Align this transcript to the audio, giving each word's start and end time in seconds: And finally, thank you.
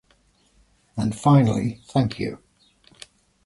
And 0.97 1.15
finally, 1.15 1.79
thank 1.85 2.17
you. 2.17 2.39